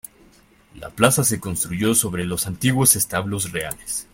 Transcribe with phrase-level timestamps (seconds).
[0.77, 4.07] La plaza se construyó sobre los antiguos establos reales.